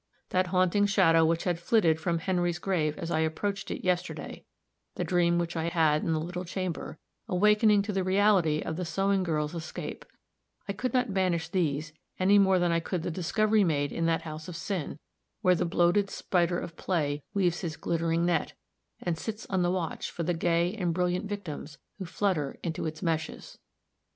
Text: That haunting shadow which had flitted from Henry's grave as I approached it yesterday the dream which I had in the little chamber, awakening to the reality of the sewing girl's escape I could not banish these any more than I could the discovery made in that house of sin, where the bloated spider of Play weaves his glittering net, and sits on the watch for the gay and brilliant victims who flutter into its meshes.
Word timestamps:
That 0.29 0.47
haunting 0.47 0.87
shadow 0.87 1.23
which 1.23 1.43
had 1.43 1.59
flitted 1.59 1.99
from 1.99 2.17
Henry's 2.17 2.57
grave 2.57 2.97
as 2.97 3.11
I 3.11 3.19
approached 3.19 3.69
it 3.69 3.85
yesterday 3.85 4.43
the 4.95 5.03
dream 5.03 5.37
which 5.37 5.55
I 5.55 5.65
had 5.65 6.01
in 6.03 6.11
the 6.11 6.19
little 6.19 6.43
chamber, 6.43 6.97
awakening 7.27 7.83
to 7.83 7.93
the 7.93 8.03
reality 8.03 8.63
of 8.63 8.77
the 8.77 8.83
sewing 8.83 9.21
girl's 9.21 9.53
escape 9.53 10.03
I 10.67 10.73
could 10.73 10.91
not 10.95 11.13
banish 11.13 11.49
these 11.49 11.93
any 12.19 12.39
more 12.39 12.57
than 12.57 12.71
I 12.71 12.79
could 12.79 13.03
the 13.03 13.11
discovery 13.11 13.63
made 13.63 13.91
in 13.91 14.07
that 14.07 14.23
house 14.23 14.47
of 14.47 14.55
sin, 14.55 14.97
where 15.43 15.53
the 15.53 15.65
bloated 15.65 16.09
spider 16.09 16.57
of 16.57 16.75
Play 16.75 17.21
weaves 17.35 17.59
his 17.61 17.77
glittering 17.77 18.25
net, 18.25 18.53
and 19.03 19.19
sits 19.19 19.45
on 19.51 19.61
the 19.61 19.69
watch 19.69 20.09
for 20.09 20.23
the 20.23 20.33
gay 20.33 20.73
and 20.73 20.95
brilliant 20.95 21.25
victims 21.29 21.77
who 21.99 22.05
flutter 22.05 22.57
into 22.63 22.87
its 22.87 23.03
meshes. 23.03 23.59